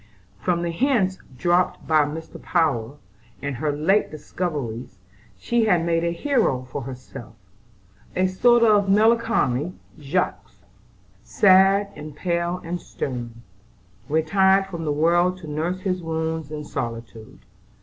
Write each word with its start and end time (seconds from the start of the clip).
From 0.39 0.63
the 0.63 0.71
hints 0.71 1.19
dropped 1.37 1.85
by 1.85 2.05
Mr. 2.05 2.41
Power, 2.41 2.97
and 3.39 3.57
her 3.57 3.71
late 3.71 4.09
discoveries, 4.09 4.97
she 5.37 5.65
had 5.65 5.85
made 5.85 6.03
a 6.03 6.09
hero 6.09 6.63
for 6.71 6.81
herself; 6.81 7.35
a 8.15 8.25
sort 8.25 8.63
of 8.63 8.89
melancholy 8.89 9.73
Jaques; 9.99 10.63
sad 11.21 11.91
and 11.95 12.15
pale 12.15 12.59
and 12.63 12.81
stern; 12.81 13.43
retired 14.09 14.65
from 14.65 14.85
the 14.85 14.91
world 14.91 15.37
to 15.37 15.47
nurse 15.47 15.81
his 15.81 16.01
wounds 16.01 16.49
in 16.49 16.63
solitude. 16.63 17.41